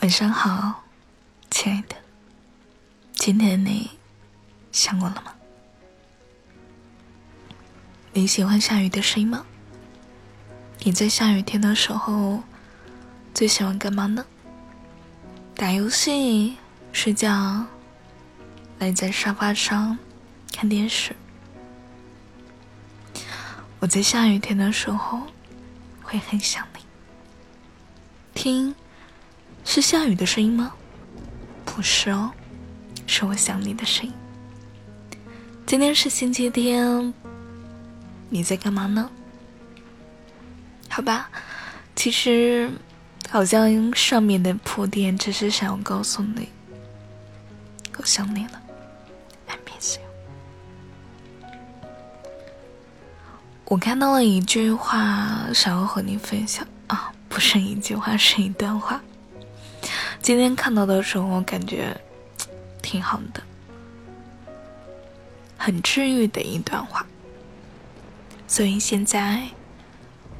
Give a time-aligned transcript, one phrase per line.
[0.00, 0.82] 晚上好，
[1.50, 1.94] 亲爱的。
[3.12, 3.90] 今天你
[4.72, 5.34] 想我了吗？
[8.14, 9.44] 你喜欢下雨的声音吗？
[10.78, 12.42] 你在下雨天的时候
[13.34, 14.24] 最喜欢干嘛呢？
[15.54, 16.56] 打游戏、
[16.94, 17.66] 睡觉，
[18.78, 19.98] 赖在沙发上
[20.50, 21.14] 看电视。
[23.80, 25.20] 我在下雨天的时候
[26.02, 26.80] 会很想你。
[28.32, 28.74] 听。
[29.64, 30.72] 是下雨的声音吗？
[31.64, 32.30] 不是哦，
[33.06, 34.12] 是我想你的声音。
[35.64, 37.14] 今天是星期天，
[38.28, 39.08] 你在干嘛呢？
[40.88, 41.30] 好吧，
[41.94, 42.68] 其实
[43.28, 46.48] 好像上面的铺垫只是想要告诉你，
[47.96, 48.60] 我想你了
[49.46, 50.02] ，I miss you。
[53.66, 59.00] 我看到了一句话，想要和你分享啊，不是一句话，是一段话。
[60.22, 61.98] 今天看到的时候，我感觉
[62.82, 63.42] 挺好的，
[65.56, 67.04] 很治愈的一段话，
[68.46, 69.48] 所以现在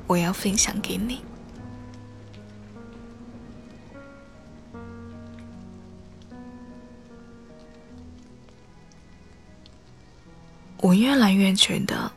[0.07, 1.23] 我要分享给你。
[10.83, 12.13] 我越来越觉得，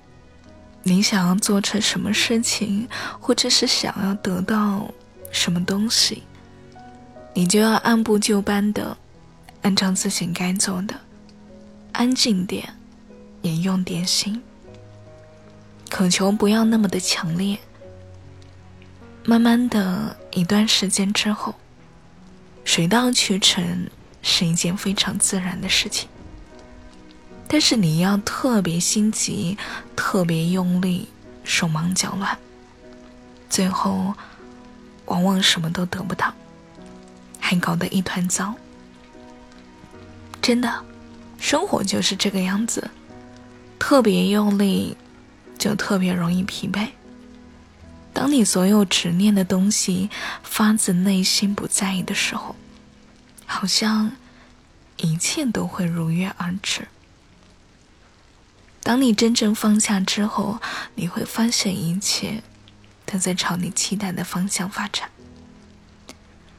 [0.83, 2.87] 你想要做成什么事情，
[3.19, 4.89] 或者是想要得到
[5.31, 6.23] 什么东西。
[7.33, 8.95] 你就要按部就班的，
[9.63, 10.93] 按照自己该做的，
[11.91, 12.75] 安静点，
[13.41, 14.41] 也用点心，
[15.89, 17.57] 渴求不要那么的强烈。
[19.25, 21.55] 慢慢的一段时间之后，
[22.63, 23.89] 水到渠成
[24.21, 26.07] 是一件非常自然的事情。
[27.47, 29.57] 但是你要特别心急，
[29.95, 31.07] 特别用力，
[31.43, 32.37] 手忙脚乱，
[33.49, 34.13] 最后
[35.05, 36.33] 往往什么都得不到。
[37.59, 38.53] 搞得一团糟，
[40.41, 40.83] 真的，
[41.39, 42.89] 生活就是这个样子，
[43.79, 44.95] 特别用力，
[45.57, 46.87] 就特别容易疲惫。
[48.13, 50.09] 当你所有执念的东西
[50.43, 52.55] 发自内心不在意的时候，
[53.45, 54.11] 好像
[54.97, 56.87] 一切都会如约而至。
[58.83, 60.59] 当你真正放下之后，
[60.95, 62.43] 你会发现一切
[63.05, 65.09] 都在朝你期待的方向发展。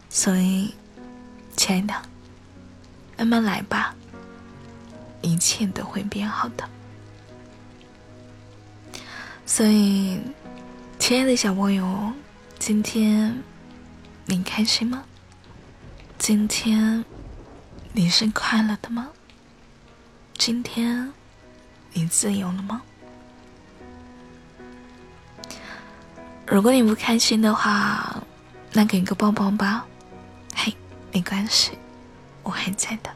[0.08, 0.74] 所以，
[1.56, 1.94] 亲爱的，
[3.18, 3.94] 慢慢来吧，
[5.22, 6.68] 一切都会变好的。
[9.46, 10.20] 所以，
[10.98, 12.12] 亲爱的小朋友，
[12.58, 13.42] 今天
[14.26, 15.04] 你开心吗？
[16.18, 17.04] 今天
[17.92, 19.08] 你是快乐的吗？
[20.36, 21.12] 今天
[21.92, 22.82] 你自由了吗？
[26.46, 28.22] 如果你不开心的话，
[28.72, 29.86] 那给个抱抱吧。
[31.14, 31.78] 没关系，
[32.42, 33.14] 我还在的。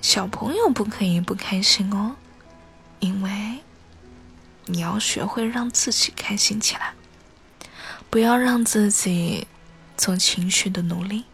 [0.00, 2.14] 小朋友不可以不开心哦，
[3.00, 3.58] 因为
[4.66, 6.94] 你要学会让自己开心起来，
[8.08, 9.48] 不要让自己
[9.96, 11.24] 做情绪的奴隶。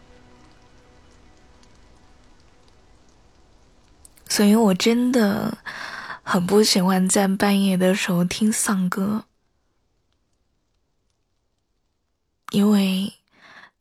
[4.27, 5.59] 所以我真的
[6.23, 9.25] 很不喜欢在半夜的时候听丧歌，
[12.49, 13.13] 因为。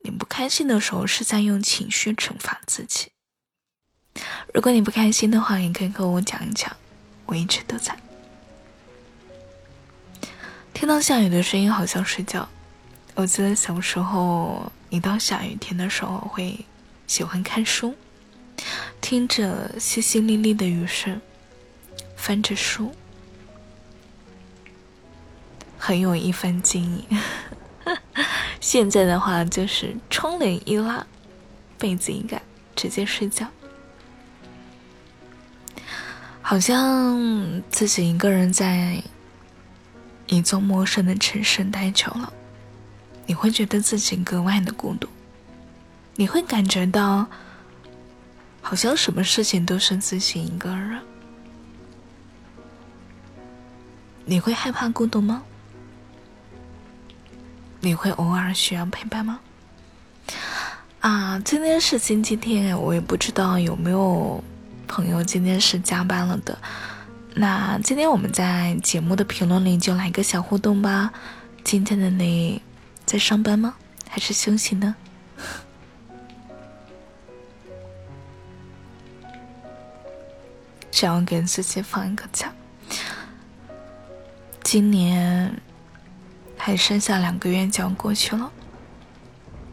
[0.04, 3.10] 你不开心的时候是在用情绪惩罚自己。
[4.53, 6.70] 如果你不开心的话，也可以跟我讲一讲，
[7.25, 7.97] 我一直都在。
[10.75, 12.47] 听到下雨的声音，好像睡觉。
[13.15, 16.66] 我记得小时候，一到下雨天的时候，会
[17.06, 17.94] 喜欢看书，
[19.00, 21.19] 听着淅淅沥沥的雨声，
[22.15, 22.94] 翻着书，
[25.78, 27.22] 很有一番经验。
[28.65, 31.07] 现在的话就是窗帘一拉，
[31.77, 32.41] 被子一盖，
[32.75, 33.47] 直接睡觉。
[36.41, 39.03] 好像自己一个人在
[40.28, 42.33] 一座陌生的城市待久了，
[43.27, 45.07] 你会觉得自己格外的孤独，
[46.17, 47.27] 你会感觉到
[48.63, 51.03] 好像什么事情都是自己一个人。
[54.25, 55.43] 你会害怕孤独吗？
[57.84, 59.39] 你会偶尔需要陪伴吗？
[61.01, 64.42] 啊，今天是星期天，我也不知道有没有
[64.89, 66.59] 朋友今天是加班了的。
[67.34, 71.13] 那今天我们在节目的评论里就来个小互动吧。
[71.63, 72.63] 今天的你
[73.04, 73.75] 在上班吗？
[74.09, 74.95] 还是休息呢？
[80.91, 82.51] 想要给自己放一个假。
[84.63, 85.54] 今年。
[86.66, 88.51] 还剩下两个月就要过去了，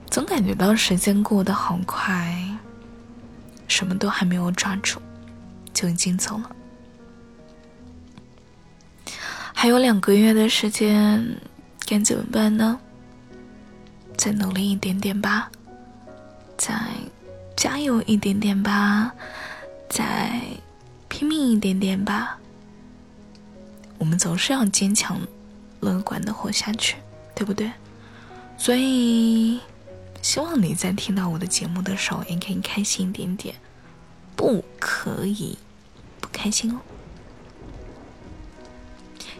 [0.10, 2.38] 总感觉到时间过得好快，
[3.66, 5.00] 什么都还没有抓住，
[5.74, 6.52] 就已经走了。
[9.54, 11.26] 还有两个月的时间，
[11.88, 12.78] 该怎么办呢？
[14.18, 15.50] 再努力一点点吧，
[16.58, 16.78] 再
[17.56, 19.14] 加油一点点吧，
[19.88, 20.42] 再
[21.08, 22.38] 拼命一点点吧。
[23.98, 25.18] 我们总是要坚强、
[25.81, 26.95] 乐观的活下去，
[27.36, 27.72] 对不对？
[28.57, 29.60] 所以，
[30.22, 33.56] 希望你在听到我的节目的时候，也可以开心一点点，
[34.36, 35.57] 不可以
[36.19, 36.80] 不开心哦。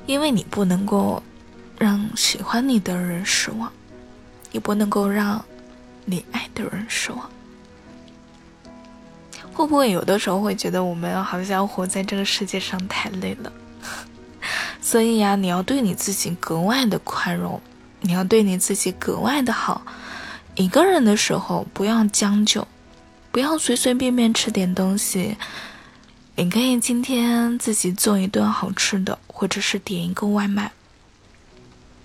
[0.08, 1.22] 因为你不能够
[1.78, 3.72] 让喜欢你的人失望，
[4.52, 5.46] 也不能够让
[6.04, 7.30] 你爱的人失望。
[9.54, 13.54] 会不会有的时候会觉得我们好像活在这个世界上太累了？
[14.92, 17.62] 所以呀，你要对你自己格外的宽容，
[18.02, 19.84] 你要对你自己格外的好。
[20.56, 22.68] 一个人的时候不要将就，
[23.32, 25.38] 不要随随便便吃点东西。
[26.36, 30.74] 你可以今天自己做一顿好吃的，或者是点一个外卖。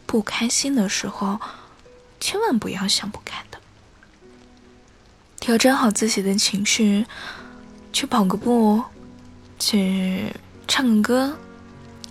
[0.06, 1.40] 不开心的时候，
[2.20, 3.58] 千万不要想不开的。
[5.40, 7.04] 调整好自己的情绪，
[7.92, 8.80] 去跑个步，
[9.58, 10.32] 去
[10.68, 11.36] 唱个歌，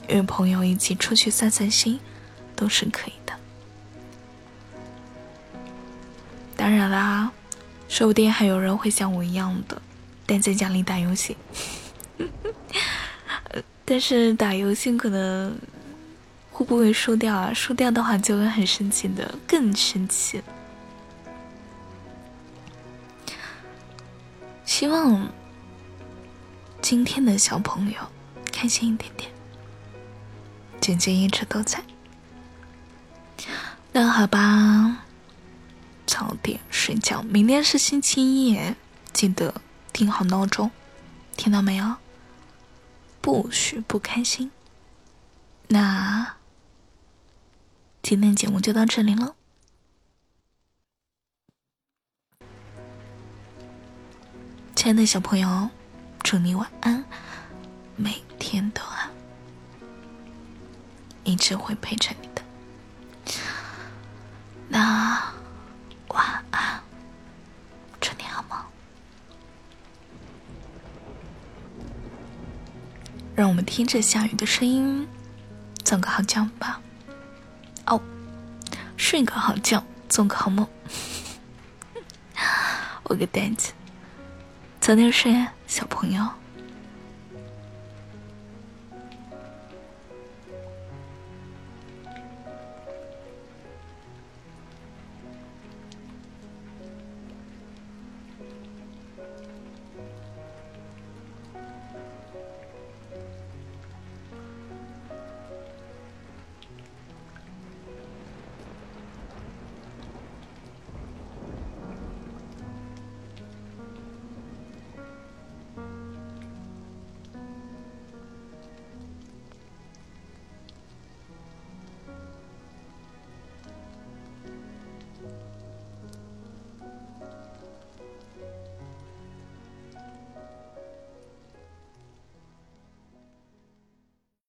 [0.09, 1.99] 约朋友一起出去散散心，
[2.55, 3.33] 都是可以的。
[6.55, 7.31] 当然啦，
[7.87, 9.81] 说不定还有人会像我一样的，
[10.25, 11.35] 待在家里打游戏。
[13.83, 15.55] 但是打游戏可能
[16.51, 17.53] 会不会输掉啊？
[17.53, 20.41] 输掉的话就会很生气的，更生气。
[24.65, 25.29] 希望
[26.81, 27.99] 今天的小朋友
[28.51, 29.34] 开心一点点。
[30.79, 31.83] 姐姐一直都在。
[33.91, 35.05] 那好吧，
[36.05, 37.21] 早点睡觉。
[37.23, 38.75] 明天是星期一，
[39.13, 39.61] 记得
[39.93, 40.69] 定好闹钟，
[41.37, 41.95] 听到没有？
[43.21, 44.51] 不许不开心。
[45.69, 46.35] 那
[48.03, 49.35] 今天节目就到这里了，
[54.75, 55.69] 亲爱的小朋友，
[56.21, 57.03] 祝你晚安，
[57.95, 58.81] 每天都，
[61.25, 62.41] 一直会陪着你的。
[64.69, 65.33] 那
[66.07, 66.81] 晚安。
[67.99, 68.57] 祝你好梦
[73.35, 75.05] 让我们听着下雨的声音，
[75.83, 76.79] 做个好觉吧。
[77.87, 77.99] 哦，
[78.95, 80.65] 睡个好觉，做个好梦。
[83.03, 83.73] 我个蛋子，
[84.79, 86.29] 早点睡，小朋友。